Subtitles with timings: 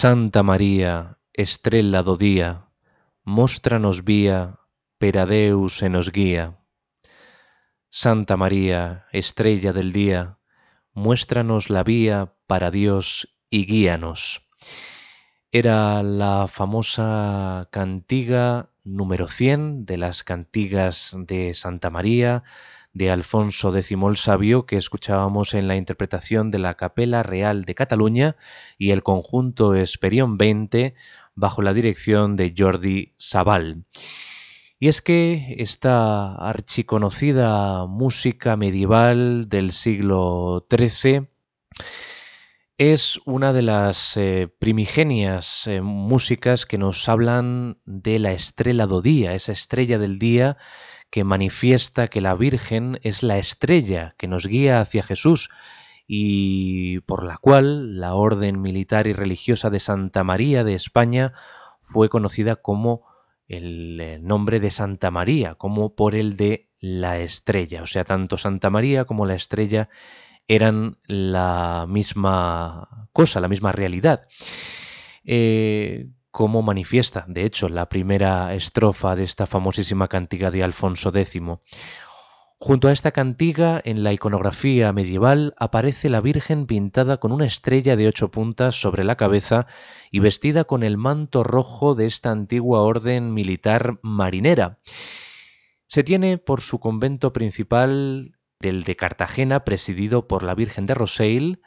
[0.00, 2.72] Santa María, estrella do día,
[3.22, 4.56] mostranos vía,
[4.96, 5.16] per
[5.68, 6.56] se nos guía.
[7.90, 10.38] Santa María, estrella del día,
[10.94, 14.48] muéstranos la vía para Dios y guíanos.
[15.52, 22.42] Era la famosa cantiga número 100 de las cantigas de Santa María
[22.92, 27.74] de Alfonso X el Sabio que escuchábamos en la interpretación de la Capela Real de
[27.74, 28.36] Cataluña
[28.78, 30.94] y el conjunto Esperión 20
[31.34, 33.84] bajo la dirección de Jordi Sabal.
[34.78, 41.28] Y es que esta archiconocida música medieval del siglo XIII
[42.78, 49.02] es una de las eh, primigenias eh, músicas que nos hablan de la estrella do
[49.02, 50.56] día, esa estrella del día
[51.10, 55.50] que manifiesta que la Virgen es la estrella que nos guía hacia Jesús
[56.06, 61.32] y por la cual la orden militar y religiosa de Santa María de España
[61.80, 63.04] fue conocida como
[63.46, 67.82] el nombre de Santa María, como por el de la estrella.
[67.82, 69.88] O sea, tanto Santa María como la estrella
[70.46, 74.26] eran la misma cosa, la misma realidad.
[75.24, 81.42] Eh, como manifiesta, de hecho, la primera estrofa de esta famosísima cantiga de Alfonso X.
[82.62, 87.96] Junto a esta cantiga, en la iconografía medieval, aparece la Virgen pintada con una estrella
[87.96, 89.66] de ocho puntas sobre la cabeza
[90.10, 94.78] y vestida con el manto rojo de esta antigua orden militar marinera.
[95.86, 101.62] Se tiene por su convento principal del de Cartagena, presidido por la Virgen de Roseil,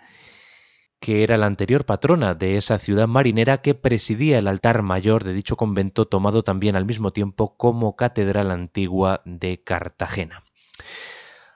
[1.04, 5.34] que era la anterior patrona de esa ciudad marinera que presidía el altar mayor de
[5.34, 10.46] dicho convento, tomado también al mismo tiempo como catedral antigua de Cartagena.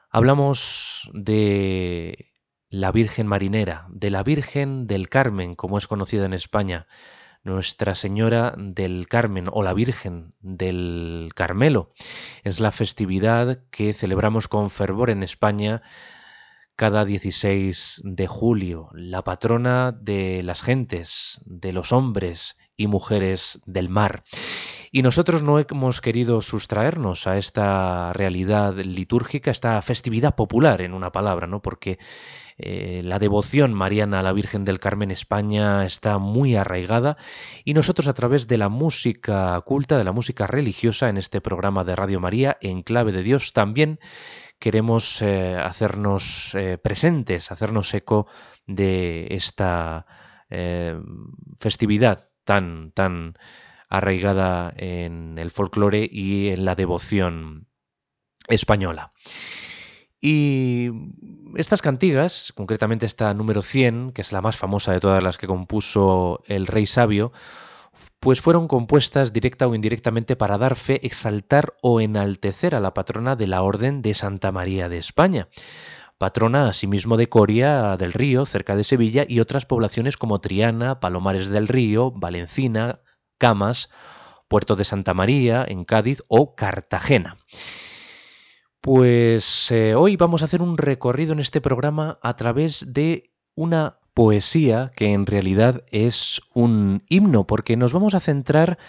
[0.09, 2.33] Hablamos de
[2.69, 6.85] la Virgen Marinera, de la Virgen del Carmen, como es conocida en España,
[7.43, 11.87] nuestra Señora del Carmen o la Virgen del Carmelo.
[12.43, 15.83] Es la festividad que celebramos con fervor en España
[16.77, 23.89] cada 16 de julio, la patrona de las gentes, de los hombres y mujeres del
[23.89, 24.21] mar.
[24.91, 31.11] Y nosotros no hemos querido sustraernos a esta realidad litúrgica, esta festividad popular, en una
[31.11, 31.63] palabra, ¿no?
[31.63, 31.97] Porque
[32.59, 37.17] eh, la devoción mariana a la Virgen del Carmen España está muy arraigada
[37.65, 41.83] y nosotros a través de la música culta, de la música religiosa en este programa
[41.83, 43.99] de Radio María, en clave de Dios, también
[44.59, 48.27] queremos eh, hacernos eh, presentes, hacernos eco
[48.65, 50.05] de esta
[51.57, 53.33] festividad tan, tan
[53.89, 57.67] arraigada en el folclore y en la devoción
[58.47, 59.11] española.
[60.21, 60.89] Y
[61.55, 65.47] estas cantigas, concretamente esta número 100, que es la más famosa de todas las que
[65.47, 67.31] compuso el rey sabio,
[68.19, 73.35] pues fueron compuestas directa o indirectamente para dar fe, exaltar o enaltecer a la patrona
[73.35, 75.47] de la Orden de Santa María de España,
[76.17, 81.49] patrona asimismo de Coria del Río, cerca de Sevilla, y otras poblaciones como Triana, Palomares
[81.49, 83.01] del Río, Valencina,
[83.37, 83.89] Camas,
[84.47, 87.37] Puerto de Santa María, en Cádiz o Cartagena.
[88.81, 93.99] Pues eh, hoy vamos a hacer un recorrido en este programa a través de una
[94.17, 98.79] poesía que en realidad es un himno, porque nos vamos a centrar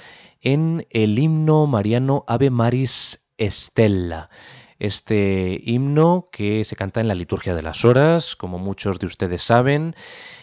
[0.41, 4.31] en el himno mariano Ave Maris Estella.
[4.79, 9.43] Este himno que se canta en la liturgia de las horas, como muchos de ustedes
[9.43, 9.95] saben,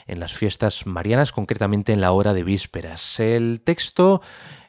[0.06, 3.20] en las fiestas marianas, concretamente en la hora de vísperas.
[3.20, 4.22] El texto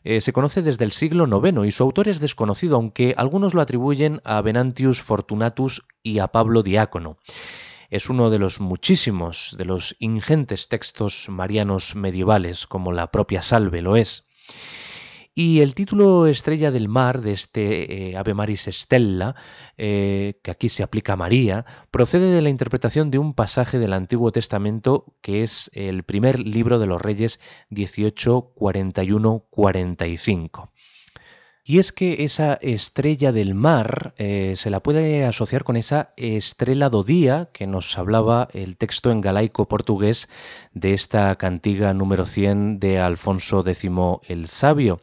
[0.02, 3.60] eh, se conoce desde el siglo IX y su autor es desconocido, aunque algunos lo
[3.60, 7.18] atribuyen a Venantius Fortunatus y a Pablo Diácono.
[7.90, 13.82] Es uno de los muchísimos, de los ingentes textos marianos medievales, como la propia Salve
[13.82, 14.26] lo es.
[15.38, 19.34] Y el título Estrella del Mar de este eh, Ave Maris Stella,
[19.76, 23.92] eh, que aquí se aplica a María, procede de la interpretación de un pasaje del
[23.92, 27.38] Antiguo Testamento que es el primer libro de los Reyes
[27.68, 30.70] 18, 41, 45.
[31.68, 36.90] Y es que esa estrella del mar eh, se la puede asociar con esa estrella
[36.90, 40.28] do día que nos hablaba el texto en galaico portugués
[40.74, 43.90] de esta cantiga número 100 de Alfonso X
[44.28, 45.00] el Sabio.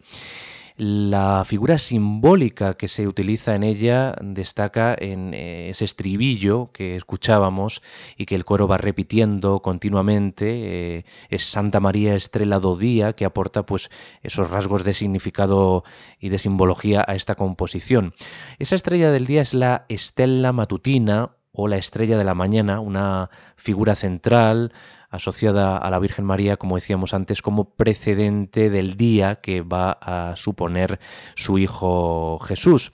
[0.75, 7.83] La figura simbólica que se utiliza en ella destaca en eh, ese estribillo que escuchábamos
[8.17, 10.97] y que el coro va repitiendo continuamente.
[10.97, 13.91] Eh, es Santa María Estrella do Día que aporta pues
[14.23, 15.83] esos rasgos de significado
[16.19, 18.13] y de simbología a esta composición.
[18.57, 23.29] Esa estrella del día es la estela matutina o la estrella de la mañana, una
[23.55, 24.73] figura central
[25.09, 30.35] asociada a la Virgen María, como decíamos antes, como precedente del día que va a
[30.35, 30.99] suponer
[31.35, 32.91] su Hijo Jesús.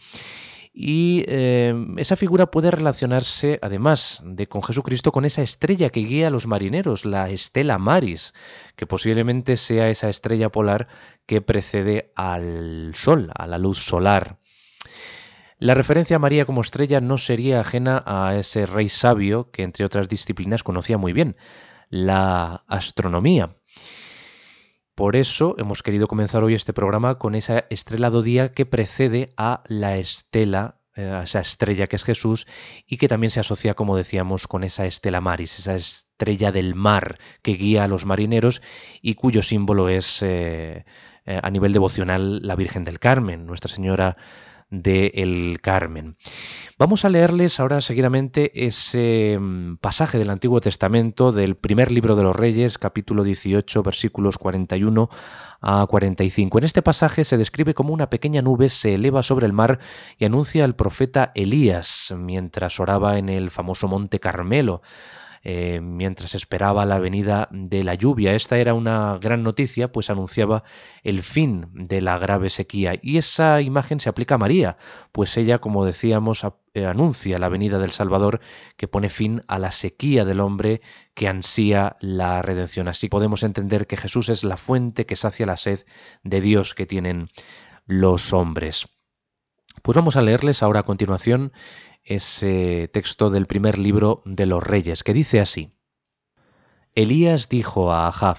[0.73, 6.27] Y eh, esa figura puede relacionarse, además de con Jesucristo, con esa estrella que guía
[6.27, 8.33] a los marineros, la Estela Maris,
[8.75, 10.87] que posiblemente sea esa estrella polar
[11.25, 14.37] que precede al Sol, a la luz solar.
[15.61, 19.83] La referencia a María como estrella no sería ajena a ese rey sabio que, entre
[19.83, 21.35] otras disciplinas, conocía muy bien,
[21.89, 23.57] la astronomía.
[24.95, 29.63] Por eso hemos querido comenzar hoy este programa con esa estrella día que precede a
[29.67, 32.47] la estela, eh, a esa estrella que es Jesús
[32.87, 37.17] y que también se asocia, como decíamos, con esa estela maris, esa estrella del mar
[37.41, 38.61] que guía a los marineros
[39.01, 40.85] y cuyo símbolo es eh,
[41.25, 44.15] eh, a nivel devocional la Virgen del Carmen, Nuestra Señora
[44.69, 46.15] de El Carmen.
[46.77, 52.23] Vamos a leerles ahora seguidamente ese mm, pasaje del Antiguo Testamento del primer libro de
[52.23, 55.09] los Reyes, capítulo 18, versículos 41
[55.61, 56.57] a 45.
[56.57, 59.79] En este pasaje se describe como una pequeña nube se eleva sobre el mar
[60.17, 64.81] y anuncia al profeta Elías mientras oraba en el famoso monte Carmelo.
[65.43, 68.33] Eh, mientras esperaba la venida de la lluvia.
[68.33, 70.63] Esta era una gran noticia, pues anunciaba
[71.03, 72.99] el fin de la grave sequía.
[73.01, 74.77] Y esa imagen se aplica a María,
[75.11, 78.41] pues ella, como decíamos, eh, anuncia la venida del Salvador
[78.75, 80.81] que pone fin a la sequía del hombre
[81.13, 82.87] que ansía la redención.
[82.87, 85.85] Así podemos entender que Jesús es la fuente que sacia la sed
[86.23, 87.29] de Dios que tienen
[87.85, 88.87] los hombres.
[89.81, 91.53] Pues vamos a leerles ahora a continuación
[92.09, 95.71] ese texto del primer libro de los reyes, que dice así.
[96.95, 98.37] Elías dijo a Ahab,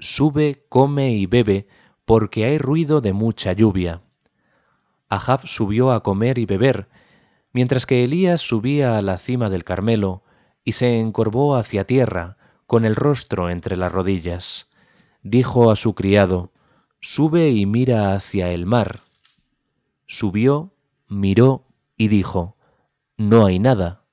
[0.00, 1.68] Sube, come y bebe,
[2.04, 4.02] porque hay ruido de mucha lluvia.
[5.08, 6.88] Ahab subió a comer y beber,
[7.52, 10.24] mientras que Elías subía a la cima del Carmelo
[10.64, 14.68] y se encorvó hacia tierra, con el rostro entre las rodillas.
[15.22, 16.50] Dijo a su criado,
[17.00, 19.00] Sube y mira hacia el mar.
[20.06, 20.74] Subió,
[21.06, 22.53] miró y dijo,
[23.16, 24.04] No hay nada.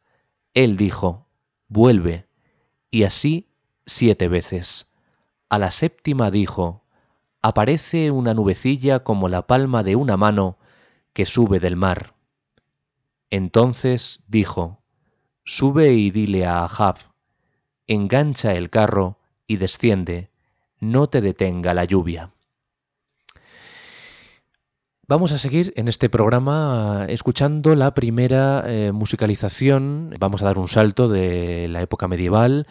[0.54, 1.28] Él dijo,
[1.68, 2.28] Vuelve.
[2.90, 3.50] Y así
[3.86, 4.88] siete veces.
[5.50, 6.84] A la séptima dijo,
[7.42, 10.58] Aparece una nubecilla como la palma de una mano
[11.14, 12.14] que sube del mar.
[13.30, 14.84] Entonces dijo,
[15.44, 16.98] Sube y dile a Ahab,
[17.88, 19.18] engancha el carro
[19.48, 20.30] y desciende,
[20.80, 22.32] no te detenga la lluvia.
[25.12, 30.16] Vamos a seguir en este programa escuchando la primera eh, musicalización.
[30.18, 32.66] Vamos a dar un salto de la época medieval,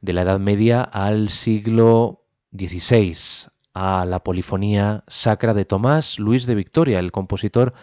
[0.00, 6.54] de la Edad Media al siglo XVI, a la polifonía sacra de Tomás Luis de
[6.54, 7.74] Victoria, el compositor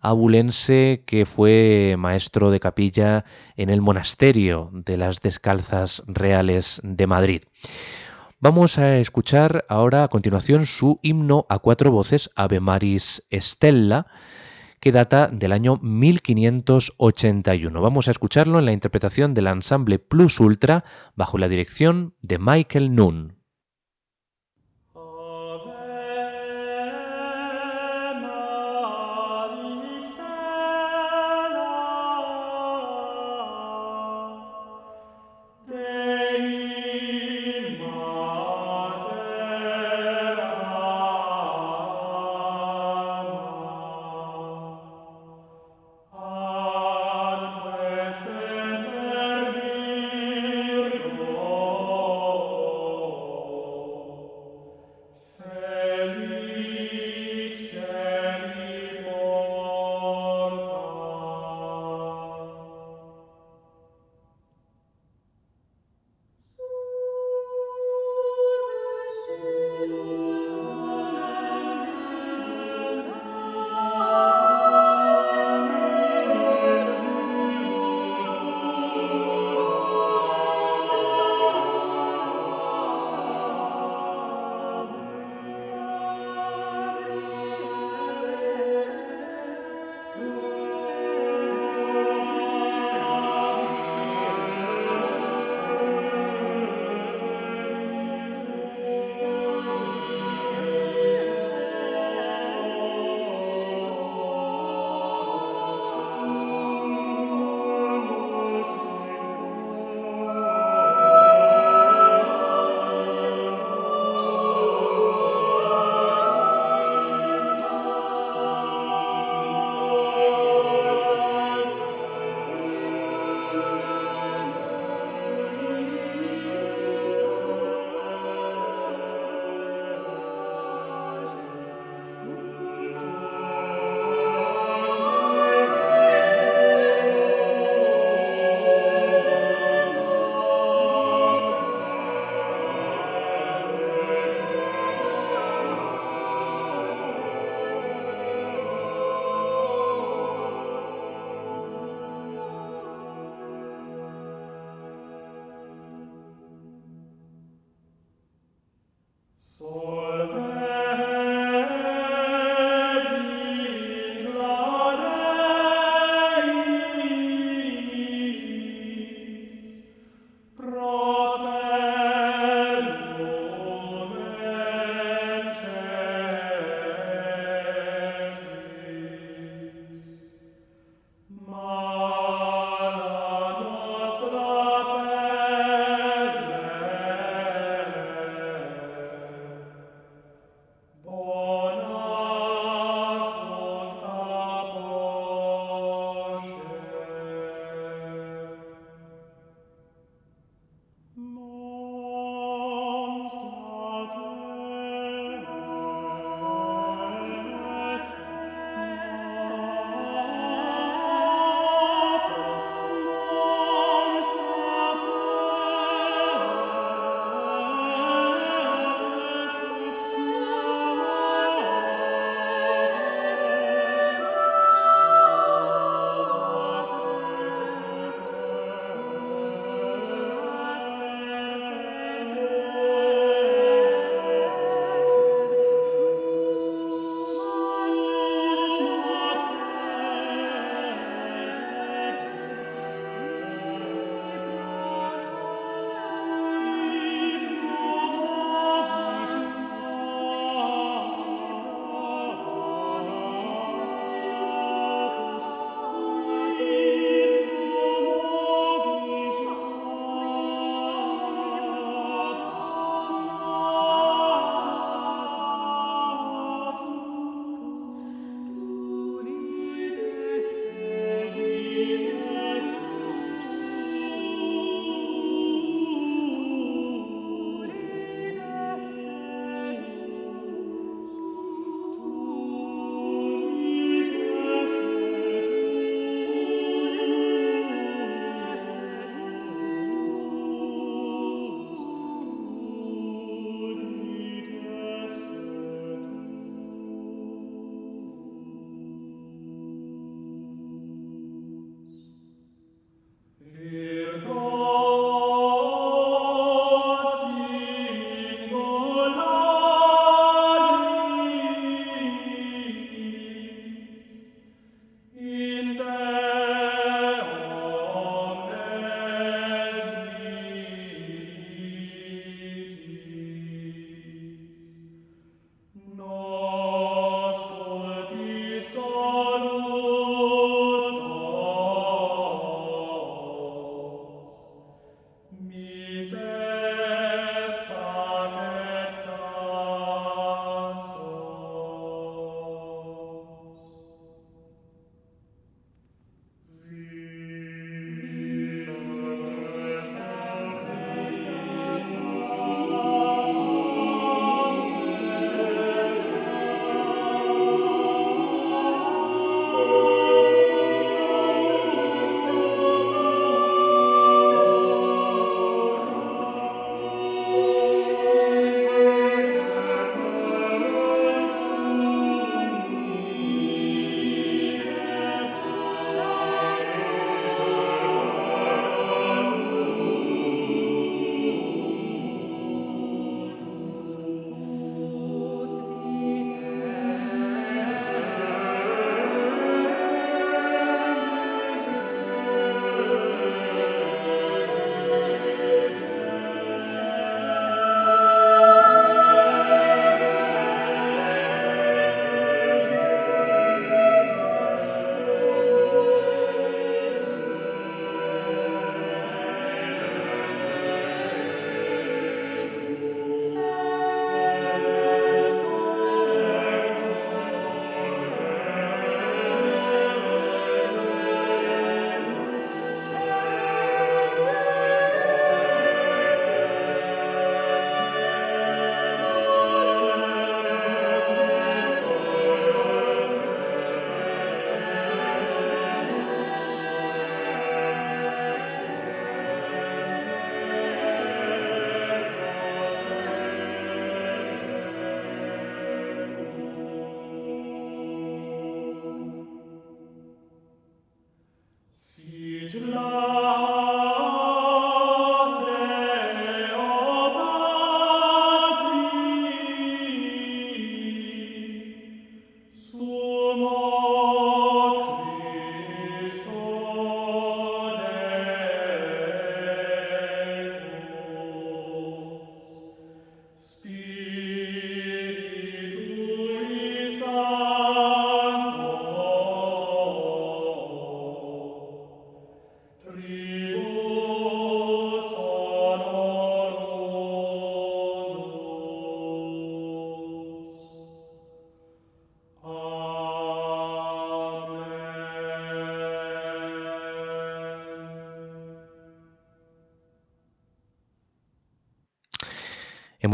[0.00, 3.24] abulense que fue maestro de capilla
[3.56, 7.42] en el monasterio de las Descalzas Reales de Madrid.
[8.38, 14.08] Vamos a escuchar ahora a continuación su himno a cuatro voces, Ave Maris Stella,
[14.78, 17.80] que data del año 1581.
[17.80, 22.94] Vamos a escucharlo en la interpretación del ensamble Plus Ultra bajo la dirección de Michael
[22.94, 23.35] Noon.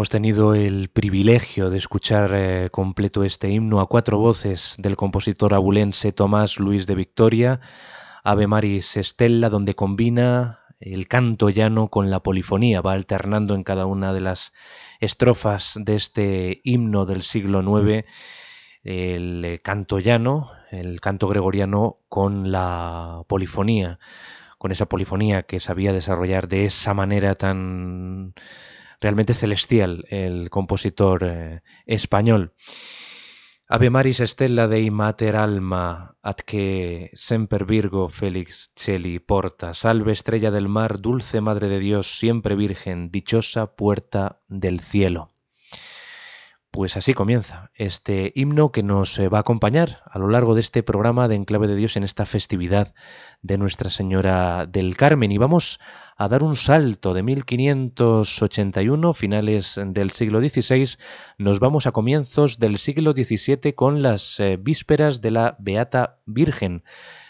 [0.02, 5.54] Hemos tenido el privilegio de escuchar eh, completo este himno a cuatro voces del compositor
[5.54, 7.60] abulense Tomás Luis de Victoria,
[8.24, 13.86] Ave Maris Estella, donde combina el canto llano con la polifonía, va alternando en cada
[13.86, 14.52] una de las
[14.98, 18.04] estrofas de este himno del siglo IX
[18.82, 24.00] el canto llano, el canto gregoriano con la polifonía,
[24.58, 28.34] con esa polifonía que sabía desarrollar de esa manera tan
[29.02, 32.54] realmente celestial el compositor eh, español.
[33.68, 40.50] Ave Maris Stella Dei Mater Alma, ad que semper Virgo Félix Cheli porta, salve estrella
[40.50, 45.28] del mar, dulce Madre de Dios, siempre Virgen, dichosa puerta del cielo.
[46.72, 50.62] Pues así comienza este himno que nos eh, va a acompañar a lo largo de
[50.62, 52.94] este programa de Enclave de Dios en esta festividad
[53.42, 55.30] de Nuestra Señora del Carmen.
[55.32, 55.80] Y vamos
[56.16, 60.96] a dar un salto de 1581, finales del siglo XVI,
[61.36, 66.84] nos vamos a comienzos del siglo XVII con las eh, vísperas de la Beata Virgen.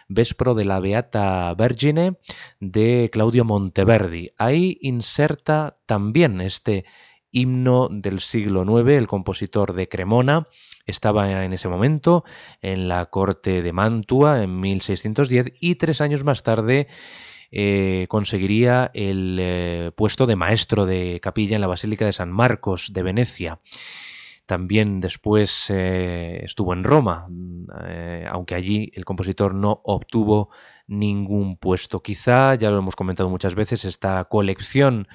[0.07, 2.17] Vespro de la Beata Vergine
[2.61, 4.35] de Claudio Monteverdi.
[4.39, 6.85] Ahí inserta también este
[7.33, 10.47] himno del siglo IX, el compositor de Cremona,
[10.87, 12.25] estaba en ese momento
[12.61, 16.89] en la corte de Mantua en 1610 y tres años más tarde
[17.55, 22.95] eh, conseguiría el eh, puesto de maestro de capilla en la Basílica de San Marcos
[22.95, 23.59] de Venecia.
[24.47, 27.29] También después eh, estuvo en Roma,
[28.31, 30.49] aunque allí el compositor no obtuvo
[30.87, 32.03] ningún puesto.
[32.03, 35.07] Quizá, ya lo hemos comentado muchas veces, esta colección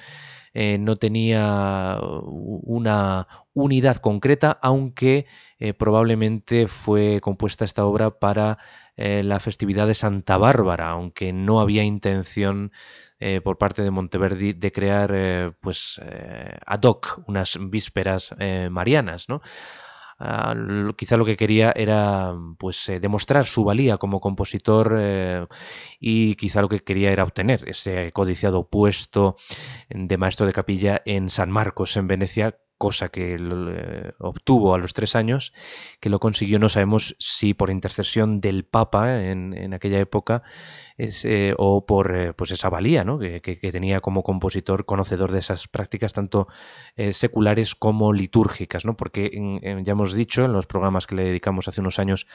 [0.54, 5.26] eh, no tenía una unidad concreta, aunque
[5.58, 8.58] eh, probablemente fue compuesta esta obra para
[8.96, 12.72] eh, la festividad de Santa Bárbara, aunque no había intención
[13.42, 16.00] por parte de Monteverdi de crear pues
[16.64, 18.32] ad hoc unas vísperas
[18.70, 19.42] marianas, ¿no?
[20.20, 20.54] Ah,
[20.96, 25.46] quizá lo que quería era pues eh, demostrar su valía como compositor eh,
[26.00, 29.36] y quizá lo que quería era obtener ese codiciado puesto
[29.88, 34.94] de maestro de capilla en San Marcos en Venecia cosa que eh, obtuvo a los
[34.94, 35.52] tres años,
[36.00, 40.42] que lo consiguió, no sabemos si por intercesión del Papa en, aquella época
[40.96, 43.18] eh, o por eh, pues esa valía ¿no?
[43.18, 43.40] que,
[43.72, 46.46] tenía como compositor conocedor de esas prácticas tanto
[47.10, 48.96] seculares como litúrgicas, ¿no?
[48.96, 49.30] porque
[49.84, 52.26] ya hemos dicho en los programas que le dedicamos hace unos años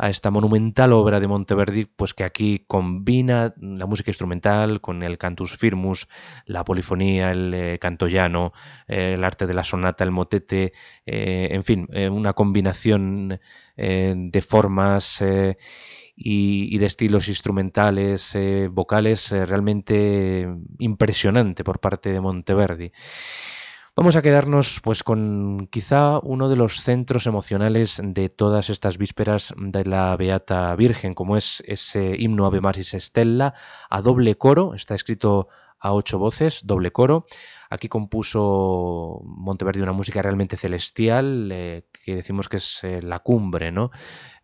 [0.00, 5.18] a esta monumental obra de Monteverdi, pues que aquí combina la música instrumental con el
[5.18, 6.08] cantus firmus,
[6.46, 8.52] la polifonía, el canto llano,
[8.86, 10.72] el arte de la sonata, el motete,
[11.04, 13.40] eh, en fin, eh, una combinación
[13.76, 15.22] eh, de formas
[16.16, 18.36] y, de estilos instrumentales,
[18.70, 22.90] vocales, realmente impresionante por parte de Monteverdi.
[24.00, 29.52] Vamos a quedarnos pues con quizá uno de los centros emocionales de todas estas vísperas
[29.58, 33.52] de la Beata Virgen, como es ese himno Ave Maris Stella
[33.90, 37.26] a doble coro, está escrito a ocho voces, doble coro.
[37.68, 43.70] Aquí compuso Monteverdi una música realmente celestial, eh, que decimos que es eh, la cumbre,
[43.70, 43.90] ¿no?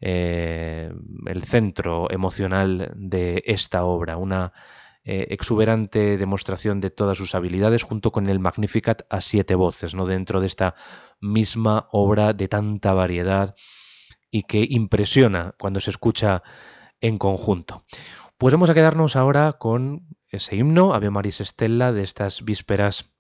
[0.03, 0.93] Eh,
[1.25, 4.53] el centro emocional de esta obra, una
[5.07, 10.07] exuberante demostración de todas sus habilidades junto con el Magnificat a siete voces, ¿no?
[10.07, 10.75] dentro de esta
[11.21, 13.55] misma obra de tanta variedad
[14.31, 16.43] y que impresiona cuando se escucha
[17.01, 17.85] en conjunto.
[18.39, 23.15] Pues vamos a quedarnos ahora con ese himno, Ave Maris Estella, de estas vísperas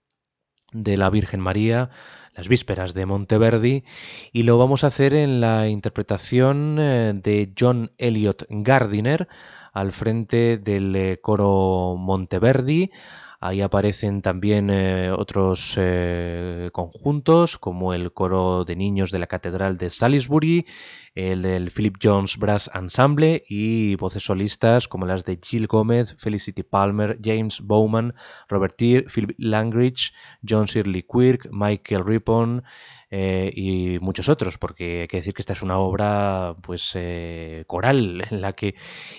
[0.73, 1.91] de la Virgen María,
[2.35, 3.85] las vísperas de Monteverdi,
[4.33, 9.29] y lo vamos a hacer en la interpretación eh, de John Elliot Gardiner
[9.77, 12.91] al frente del eh, coro Monteverdi.
[13.39, 15.79] Ahí aparecen también eh, otros
[16.73, 20.65] conjuntos como el coro de niños de la Catedral de Salisbury,
[21.15, 26.63] el del Philip Jones Brass Ensemble y voces solistas como las de Jill Gómez, Felicity
[26.63, 28.15] Palmer, James Bowman,
[28.49, 30.15] Robert Tear, Philip Langridge,
[30.49, 32.65] John Shirley Quirk, Michael Rippon
[33.11, 37.65] eh, y muchos otros, porque hay que decir que esta es una obra pues eh,
[37.69, 38.75] coral en la que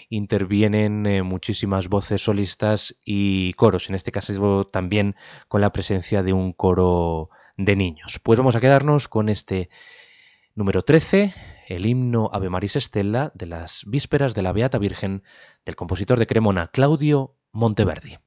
[0.09, 5.15] intervienen eh, muchísimas voces solistas y coros, en este caso también
[5.47, 8.19] con la presencia de un coro de niños.
[8.23, 9.69] Pues vamos a quedarnos con este
[10.53, 11.33] número 13
[11.67, 15.23] el himno Ave Maris Estella de las vísperas de la Beata Virgen
[15.65, 18.17] del compositor de Cremona, Claudio Monteverdi.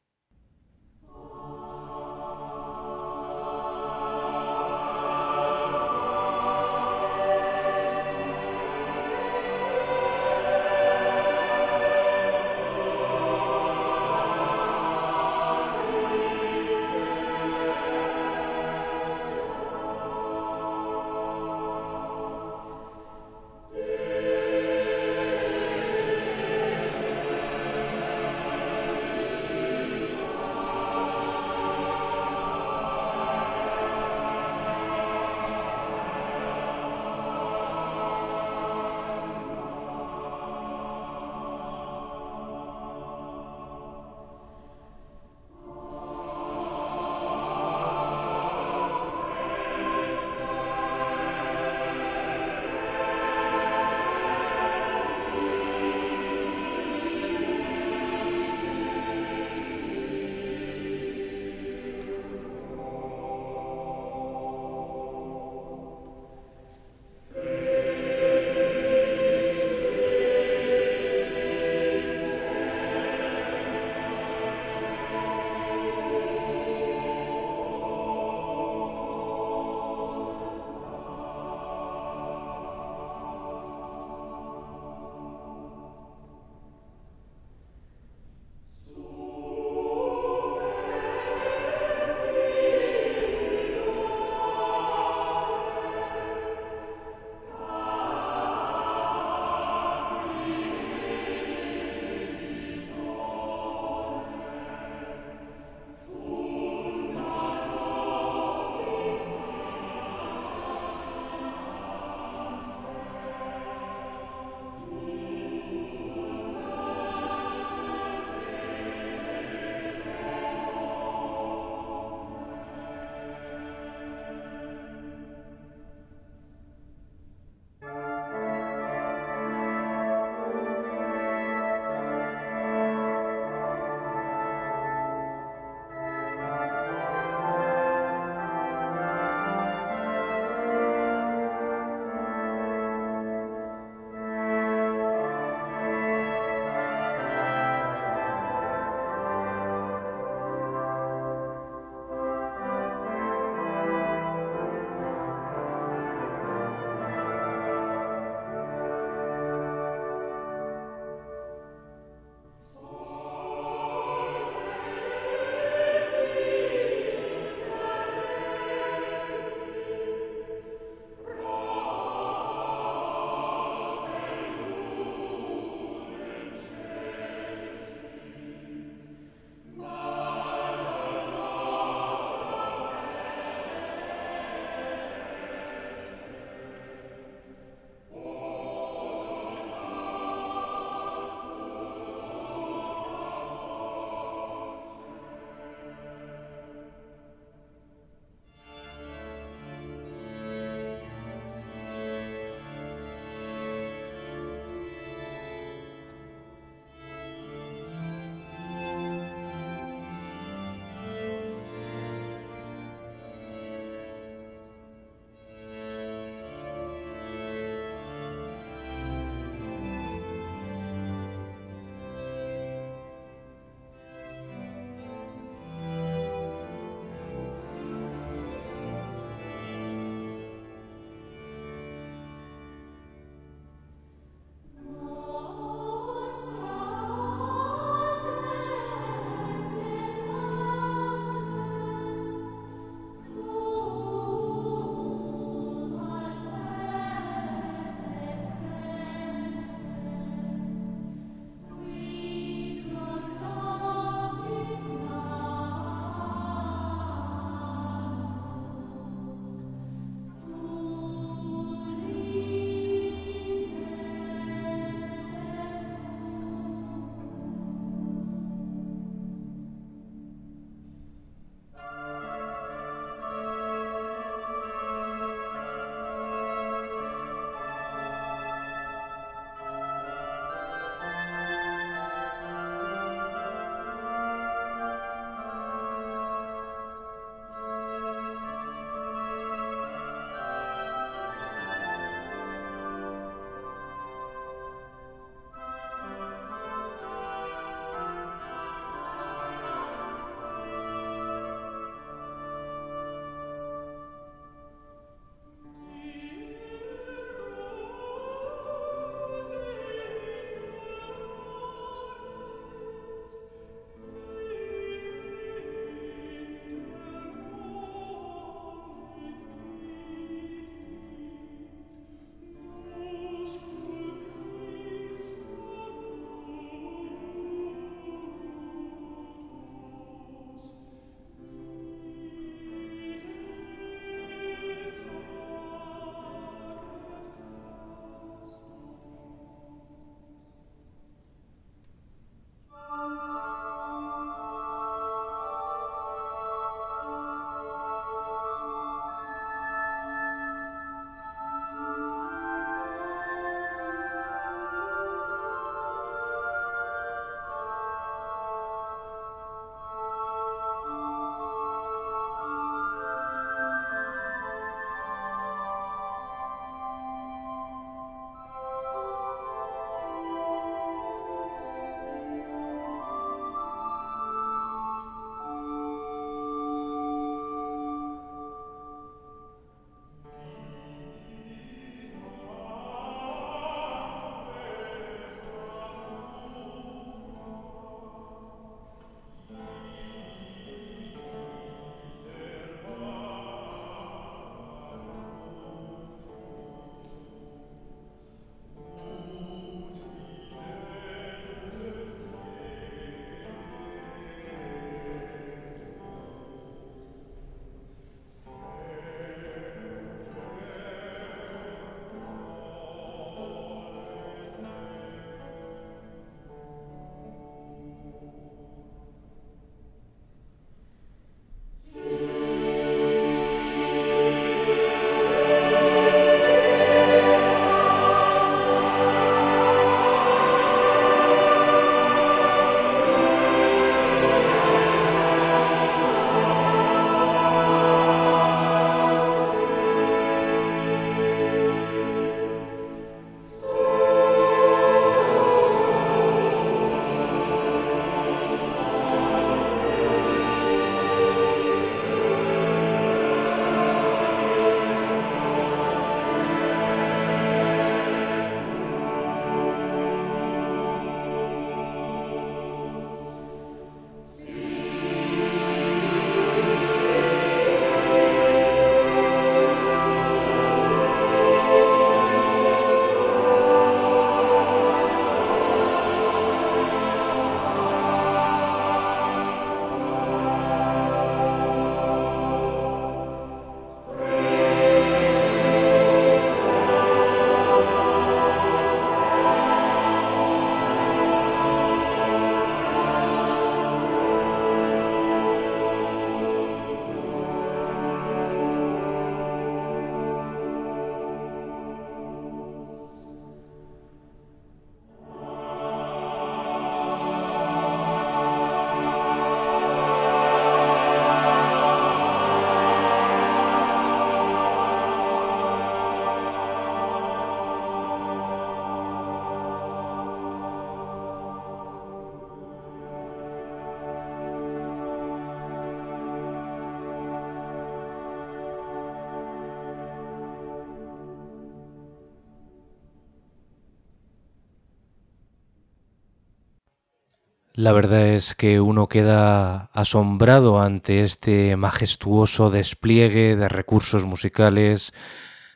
[537.81, 545.15] La verdad es que uno queda asombrado ante este majestuoso despliegue de recursos musicales,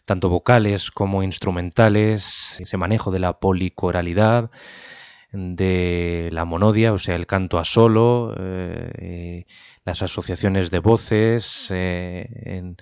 [0.04, 4.50] tanto vocales como instrumentales, ese manejo de la policoralidad,
[5.32, 9.46] de la monodia, o sea, el canto a solo, eh,
[9.86, 12.76] las asociaciones de voces eh, en,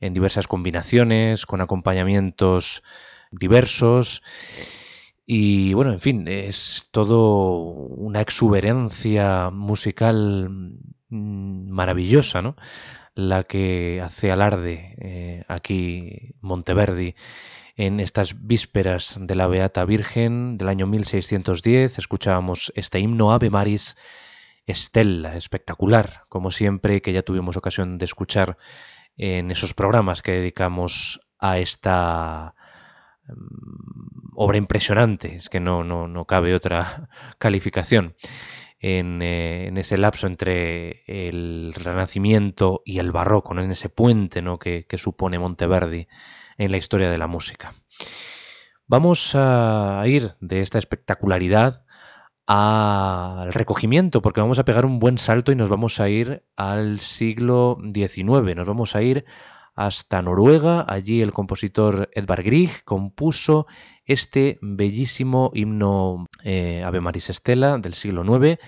[0.00, 2.82] en diversas combinaciones, con acompañamientos
[3.30, 4.22] diversos.
[5.26, 10.48] Y bueno, en fin, es todo una exuberancia musical
[11.08, 12.56] mm, maravillosa, ¿no?
[13.16, 17.16] La que hace alarde eh, aquí Monteverdi
[17.76, 21.98] en estas vísperas de la Beata Virgen del año 1610.
[21.98, 23.96] Escuchábamos este himno Ave Maris
[24.64, 28.58] Estella, espectacular, como siempre, que ya tuvimos ocasión de escuchar
[29.16, 32.54] en esos programas que dedicamos a esta
[34.34, 37.08] obra impresionante, es que no, no, cabe otra
[37.38, 38.14] calificación.
[38.78, 38.98] Eh,
[39.68, 44.58] en, ese lapso entre el Renacimiento y el Barroco, en ese puente ¿no?
[44.58, 46.08] que, supone Monteverdi
[46.58, 47.72] en la historia de la música.
[48.86, 51.84] Vamos a ir de esta espectacularidad
[52.46, 57.00] al recogimiento, porque vamos a pegar un buen salto y nos vamos a ir al
[57.00, 59.24] siglo XIX, nos vamos a ir
[59.76, 60.84] hasta Noruega.
[60.88, 63.66] Allí el compositor Edvard Grieg compuso
[64.04, 68.58] este bellísimo himno eh, Ave Maris Estela del siglo IX.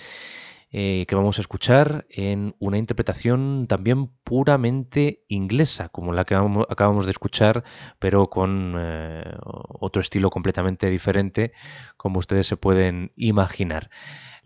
[0.71, 7.07] Eh, que vamos a escuchar en una interpretación también puramente inglesa, como la que acabamos
[7.07, 7.65] de escuchar,
[7.99, 11.53] pero con eh, otro estilo completamente diferente,
[11.97, 13.89] como ustedes se pueden imaginar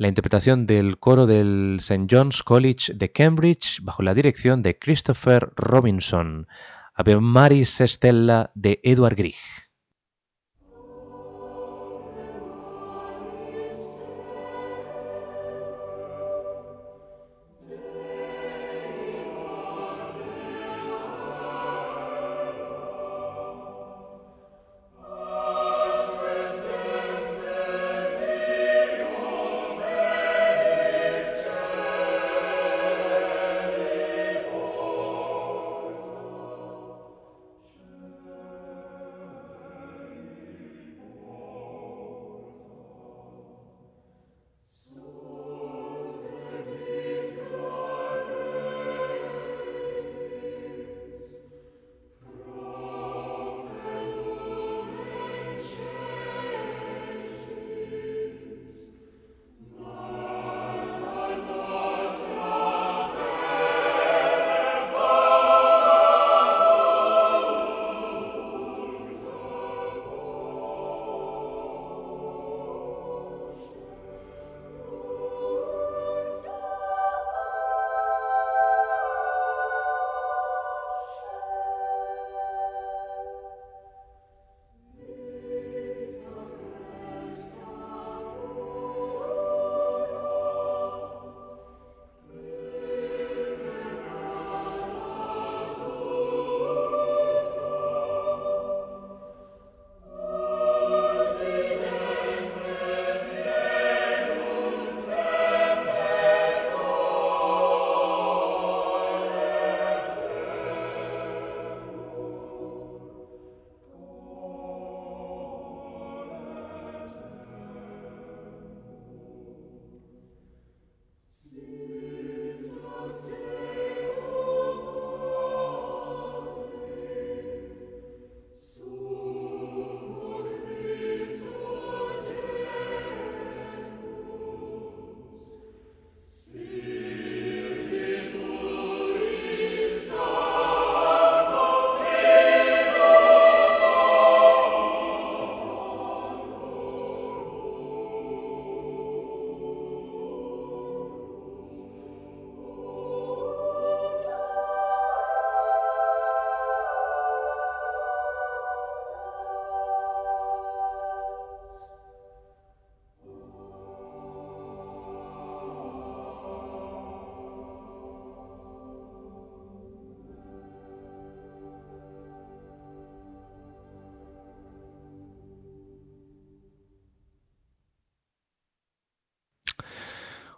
[0.02, 2.06] la interpretación del coro del St.
[2.10, 6.48] John's College de Cambridge bajo la dirección de Christopher Robinson,
[6.92, 9.36] Ave Maris Stella de Edward Grieg.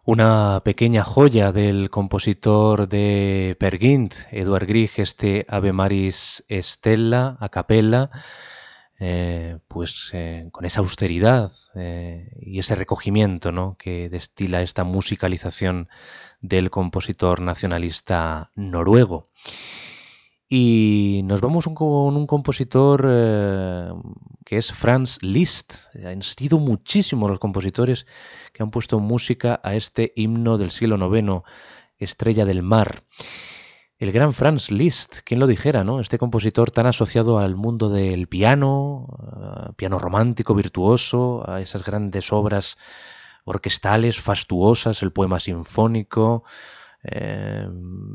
[0.07, 8.11] Una pequeña joya del compositor de Pergint, Edward Grieg, este Ave Maris Stella a capella,
[9.00, 11.50] eh, pues eh, con esa austeridad
[12.38, 13.76] y ese recogimiento ¿no?
[13.78, 15.88] que destila esta musicalización
[16.42, 19.24] del compositor nacionalista noruego.
[20.49, 23.03] Y nos vamos con un compositor
[24.45, 25.95] que es Franz Liszt.
[26.05, 28.07] Han sido muchísimos los compositores
[28.53, 31.42] que han puesto música a este himno del siglo IX,
[31.99, 33.03] Estrella del Mar.
[33.99, 36.01] El gran Franz Liszt, ¿quién lo dijera, no?
[36.01, 39.07] Este compositor tan asociado al mundo del piano,
[39.68, 42.76] eh, piano romántico, virtuoso, a esas grandes obras
[43.45, 46.42] orquestales, fastuosas, el poema sinfónico,
[47.05, 47.68] eh,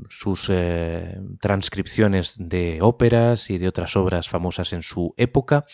[0.09, 5.65] sus eh, transcripciones de óperas y de otras obras famosas en su época,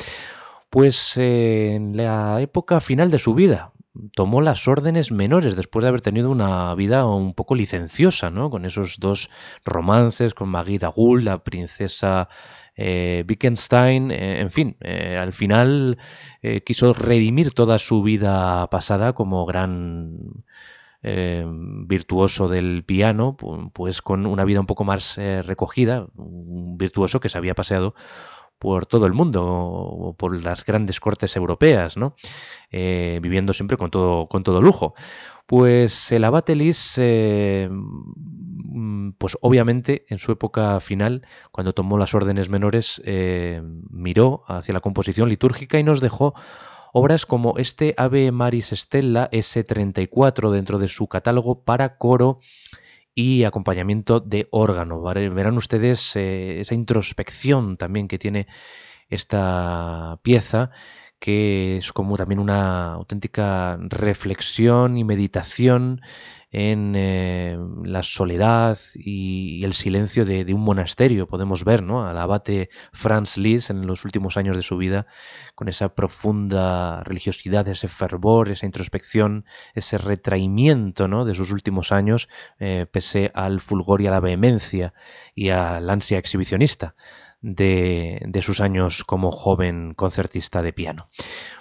[0.70, 3.74] pues en la época final de su vida,
[4.14, 8.50] tomó las órdenes menores después de haber tenido una vida un poco licenciosa, ¿no?
[8.50, 9.30] Con esos dos
[9.64, 12.28] romances con Maggie Dagul, la princesa
[12.76, 15.98] eh, Wittgenstein, eh, en fin, eh, al final
[16.64, 20.44] quiso redimir toda su vida pasada como gran
[21.88, 23.38] virtuoso del piano,
[23.74, 27.94] pues con una vida un poco más recogida, un virtuoso que se había paseado
[28.60, 32.16] por todo el mundo, por las grandes cortes europeas, ¿no?
[32.72, 34.96] Eh, viviendo siempre con todo, con todo lujo.
[35.46, 42.16] Pues el abate Lis, eh, mm, pues obviamente en su época final, cuando tomó las
[42.16, 46.34] órdenes menores, eh, miró hacia la composición litúrgica y nos dejó
[46.98, 52.40] obras como este Ave Maris Stella S34 dentro de su catálogo para coro
[53.14, 55.02] y acompañamiento de órgano.
[55.02, 58.48] Verán ustedes eh, esa introspección también que tiene
[59.10, 60.72] esta pieza
[61.20, 66.02] que es como también una auténtica reflexión y meditación
[66.58, 71.28] en eh, la soledad y, el silencio de, un monasterio.
[71.28, 72.08] Podemos ver ¿no?
[72.08, 75.06] al abate Franz Liszt en los últimos años de su vida
[75.54, 79.44] con esa profunda religiosidad, ese fervor, esa introspección,
[79.74, 81.26] ese retraimiento ¿no?
[81.26, 84.94] de sus últimos años, eh, pese al fulgor y a la vehemencia
[85.34, 86.96] y al ansia exhibicionista
[87.42, 91.10] de, sus años como joven concertista de piano.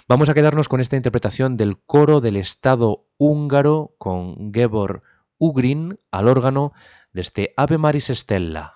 [0.07, 5.03] Vamos a quedarnos con esta interpretación del coro del Estado húngaro con Gebor
[5.37, 6.73] Ugrin al órgano
[7.11, 8.73] de este Ave Maris Stella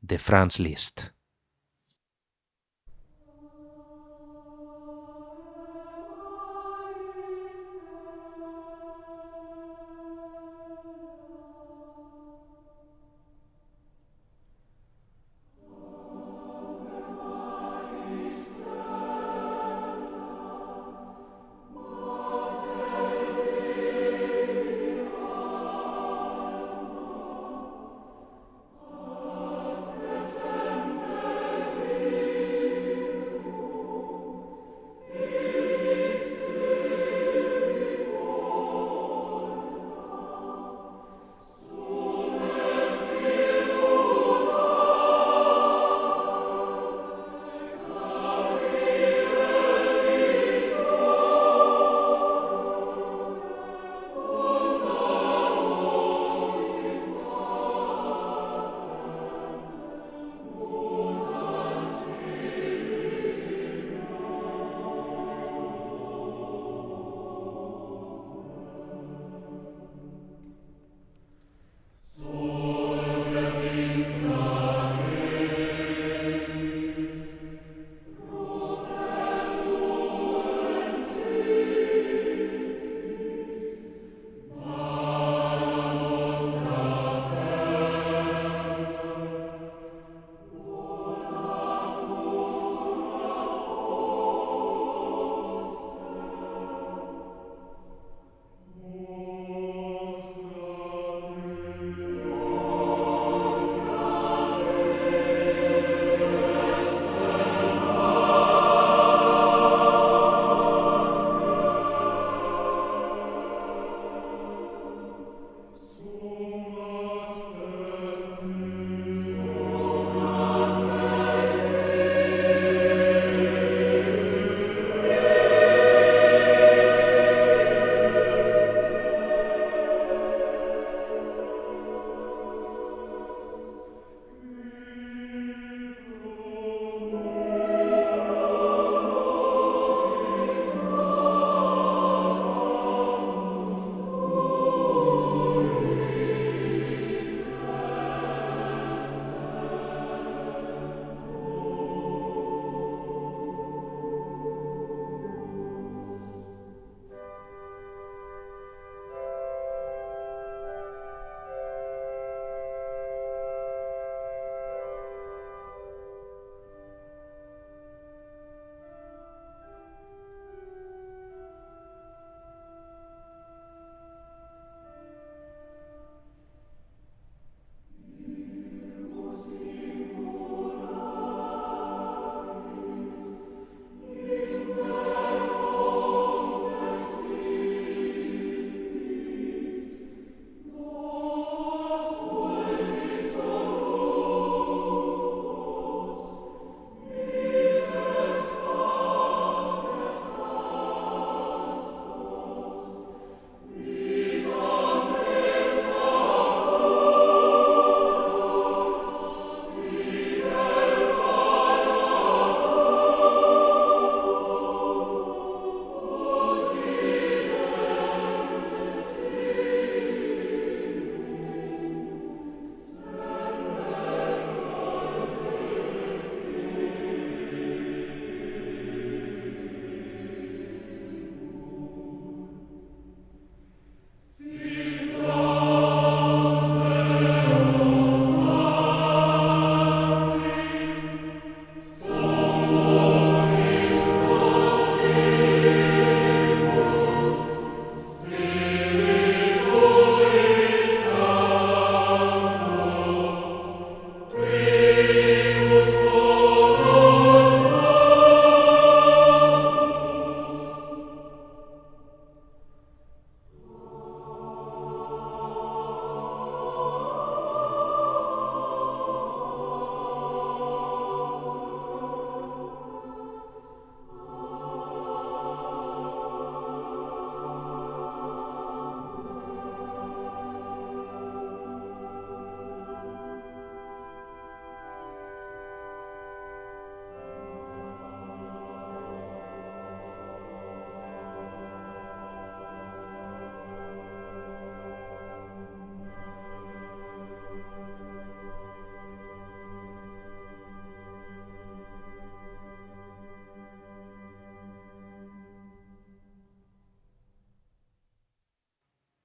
[0.00, 1.15] de Franz Liszt.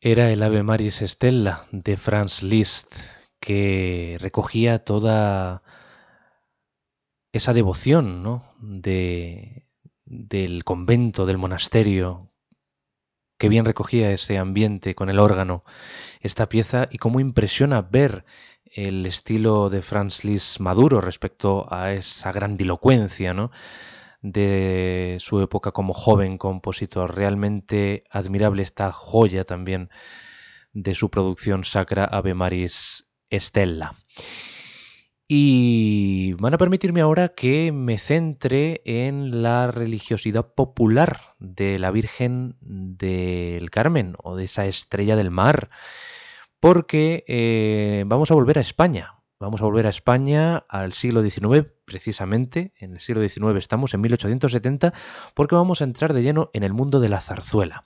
[0.03, 2.95] Era el Ave Maris Stella de Franz Liszt,
[3.39, 5.61] que recogía toda
[7.31, 8.43] esa devoción ¿no?
[8.57, 9.67] de,
[10.05, 12.31] del convento, del monasterio,
[13.37, 15.63] que bien recogía ese ambiente con el órgano,
[16.19, 18.25] esta pieza, y cómo impresiona ver
[18.65, 23.51] el estilo de Franz Liszt maduro respecto a esa grandilocuencia, ¿no?
[24.21, 27.15] De su época como joven compositor.
[27.15, 29.89] Realmente admirable esta joya también
[30.73, 33.93] de su producción sacra Ave Maris Estella.
[35.27, 42.57] Y van a permitirme ahora que me centre en la religiosidad popular de la Virgen
[42.59, 45.69] del Carmen o de esa estrella del mar,
[46.59, 51.73] porque eh, vamos a volver a España, Vamos a volver a España al siglo XIX,
[51.91, 54.93] precisamente, en el siglo XIX estamos, en 1870,
[55.33, 57.85] porque vamos a entrar de lleno en el mundo de la zarzuela.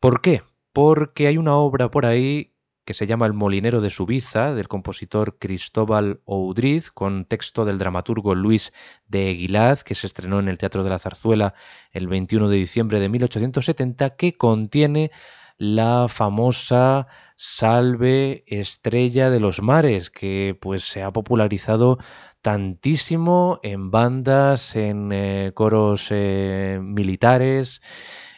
[0.00, 0.42] ¿Por qué?
[0.72, 2.52] Porque hay una obra por ahí
[2.84, 8.34] que se llama El molinero de Subiza, del compositor Cristóbal Oudriz, con texto del dramaturgo
[8.34, 8.72] Luis
[9.06, 11.54] de Aguilad, que se estrenó en el Teatro de la Zarzuela
[11.92, 15.12] el 21 de diciembre de 1870, que contiene
[15.58, 21.98] la famosa Salve Estrella de los Mares, que pues se ha popularizado
[22.42, 27.82] tantísimo en bandas, en eh, coros eh, militares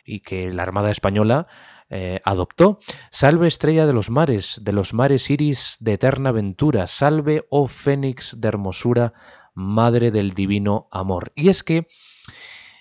[0.04, 1.46] y que la Armada Española
[1.90, 2.78] eh, adoptó.
[3.10, 8.40] Salve estrella de los mares, de los mares iris de eterna ventura, salve, oh fénix
[8.40, 9.12] de hermosura,
[9.54, 11.32] madre del divino amor.
[11.34, 11.86] Y es que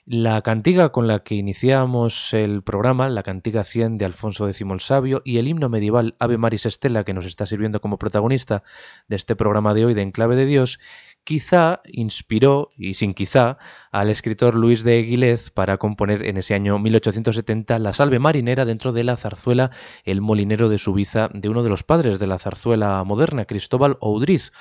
[0.10, 4.80] la cantiga con la que iniciamos el programa, la cantiga 100 de Alfonso X el
[4.80, 8.64] Sabio y el himno medieval Ave Maris Estela, que nos está sirviendo como protagonista
[9.10, 10.80] de este programa de hoy de Enclave de Dios,
[11.26, 13.58] quizá inspiró, y sin quizá,
[13.92, 18.94] al escritor Luis de Aguilez para componer en ese año 1870 la salve marinera dentro
[18.94, 19.72] de la zarzuela
[20.06, 24.54] El molinero de Subiza de uno de los padres de la zarzuela moderna, Cristóbal Oudriz,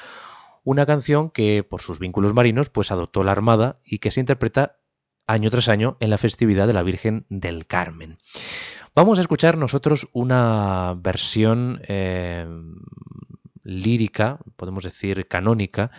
[0.64, 4.78] una canción que por sus vínculos marinos pues adoptó la Armada y que se interpreta
[5.26, 8.18] año tras año en la festividad de la Virgen del Carmen.
[8.94, 12.46] Vamos a escuchar nosotros una versión eh,
[13.66, 15.90] lírica, podemos decir canónica,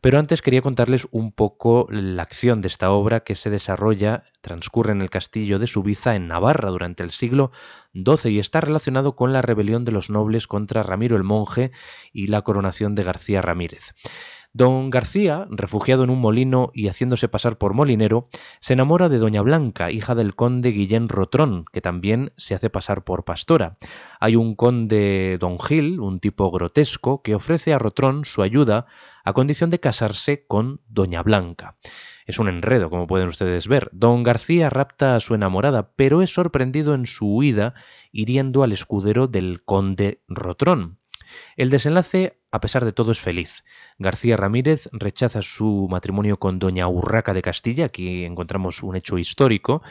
[0.00, 4.92] pero antes quería contarles un poco la acción de esta obra que se desarrolla, transcurre
[4.92, 7.50] en el castillo de Subiza en Navarra durante el siglo
[7.94, 11.72] XII y está relacionado con la rebelión de los nobles contra Ramiro el Monje
[12.12, 13.94] y la coronación de García Ramírez.
[14.56, 18.28] Don García, refugiado en un molino y haciéndose pasar por molinero,
[18.60, 23.02] se enamora de Doña Blanca, hija del conde Guillén Rotrón, que también se hace pasar
[23.02, 23.78] por pastora.
[24.20, 28.86] Hay un conde Don Gil, un tipo grotesco, que ofrece a Rotrón su ayuda
[29.24, 31.76] a condición de casarse con Doña Blanca.
[32.24, 33.90] Es un enredo, como pueden ustedes ver.
[33.92, 37.74] Don García rapta a su enamorada, pero es sorprendido en su huida
[38.12, 41.00] hiriendo al escudero del conde Rotrón.
[41.56, 43.64] El desenlace, a pesar de todo, es feliz.
[43.98, 49.82] García Ramírez rechaza su matrimonio con doña Urraca de Castilla, aquí encontramos un hecho histórico,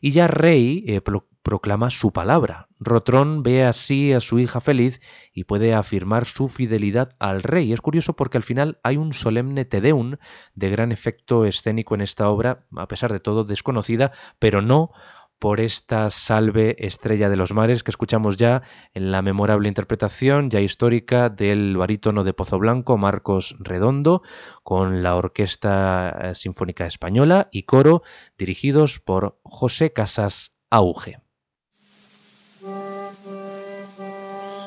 [0.00, 1.00] y ya rey eh,
[1.42, 2.68] proclama su palabra.
[2.78, 5.00] Rotrón ve así a su hija feliz
[5.32, 7.72] y puede afirmar su fidelidad al rey.
[7.72, 10.16] Es curioso porque al final hay un solemne tedeum
[10.54, 14.92] de gran efecto escénico en esta obra, a pesar de todo desconocida, pero no
[15.38, 18.62] por esta salve estrella de los mares que escuchamos ya
[18.94, 24.22] en la memorable interpretación ya histórica del barítono de Pozo Blanco Marcos Redondo
[24.62, 28.02] con la Orquesta eh, Sinfónica Española y coro
[28.36, 31.18] dirigidos por José Casas Auge.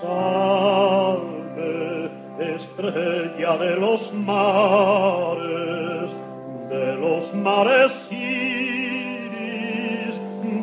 [0.02, 2.10] Salve,
[2.40, 6.16] estrella de los mares,
[6.70, 8.10] de los mares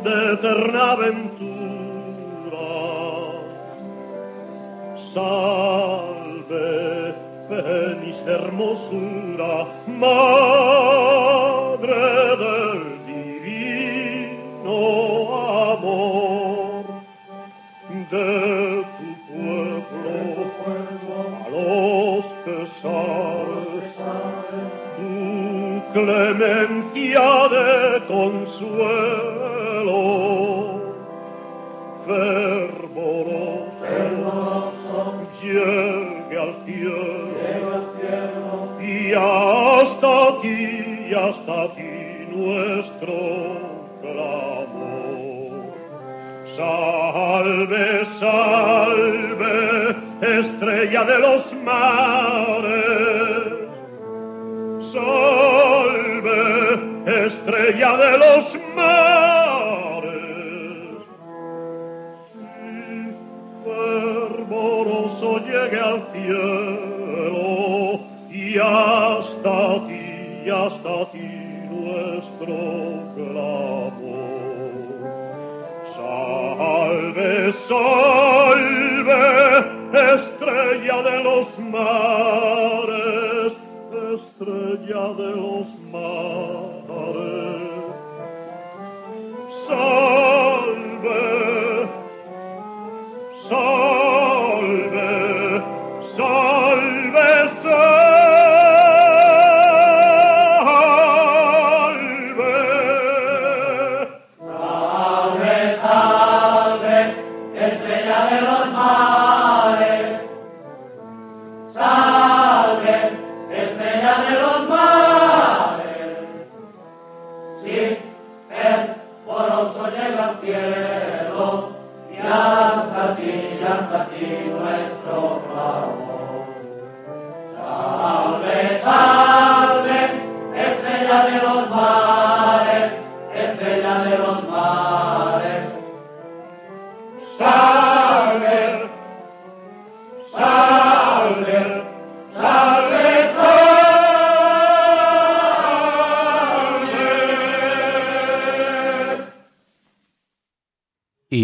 [0.09, 1.59] de eterna aventura.
[4.96, 6.70] Salve,
[7.48, 10.36] feliz hermosura, madre
[12.44, 12.82] del
[13.12, 14.78] divino
[15.72, 16.84] amor
[18.11, 18.30] de
[18.96, 20.16] tu pueblo
[21.44, 23.88] a los pesares,
[24.96, 25.14] tu
[25.92, 27.66] clemencia de
[28.06, 29.47] consuelo
[35.43, 37.28] llegue al cielo,
[38.80, 43.14] y hasta aquí, hasta aquí nuestro
[44.01, 44.99] clamor.
[46.47, 52.89] Salve, salve, estrella de los mares.
[54.80, 56.36] Salve,
[57.26, 59.07] estrella de los mares.
[71.01, 71.30] a ti
[71.70, 72.57] nuestro
[73.14, 74.28] clamor.
[75.94, 79.24] Salve, salve,
[80.14, 83.53] estrella de los mares,
[84.14, 86.18] estrella de los mares.
[89.66, 91.22] Salve,
[93.49, 93.97] salve.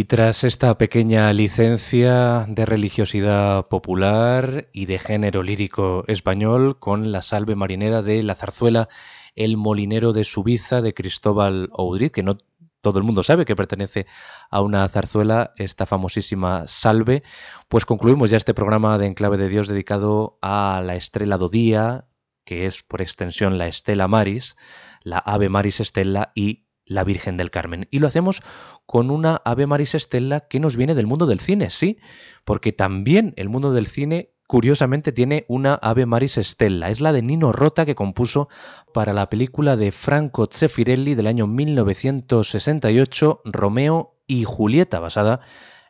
[0.02, 7.54] Tras esta pequeña licencia de religiosidad popular y de género lírico español con la salve
[7.54, 8.88] marinera de la zarzuela
[9.36, 12.36] El molinero de Subiza de Cristóbal Oudriz, que no
[12.80, 14.06] todo el mundo sabe que pertenece
[14.50, 17.22] a una zarzuela, esta famosísima salve,
[17.68, 22.08] pues concluimos ya este programa de Enclave de Dios dedicado a la estrella do día,
[22.44, 24.56] que es por extensión la Estela Maris,
[25.04, 27.86] la Ave Maris Estela y la Virgen del Carmen.
[27.90, 28.42] Y lo hacemos
[28.86, 31.98] con una Ave Maris Estella que nos viene del mundo del cine, sí,
[32.44, 36.90] porque también el mundo del cine curiosamente tiene una Ave Maris Estella.
[36.90, 38.48] Es la de Nino Rota que compuso
[38.92, 45.40] para la película de Franco Zeffirelli del año 1968, Romeo y Julieta, basada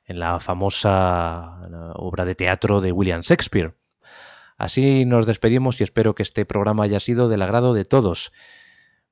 [0.07, 1.61] en la famosa
[1.95, 3.75] obra de teatro de William Shakespeare.
[4.57, 8.33] Así nos despedimos y espero que este programa haya sido del agrado de todos.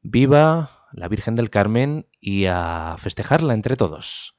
[0.02, 4.36] Viva la Virgen del Carmen y a festejarla entre todos.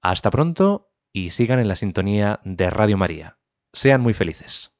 [0.00, 3.38] Hasta pronto y sigan en la sintonía de Radio María.
[3.72, 4.79] Sean muy felices.